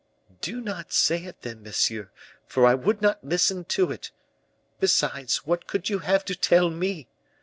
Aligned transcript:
"Do 0.41 0.61
not 0.61 0.91
say 0.91 1.25
it, 1.25 1.43
then, 1.43 1.61
monsieur; 1.61 2.09
for 2.47 2.65
I 2.65 2.73
would 2.73 3.03
not 3.03 3.23
listen 3.23 3.65
to 3.65 3.91
it. 3.91 4.09
Besides, 4.79 5.45
what 5.45 5.67
could 5.67 5.89
you 5.91 5.99
have 5.99 6.25
to 6.25 6.33
tell 6.33 6.71
me? 6.71 7.07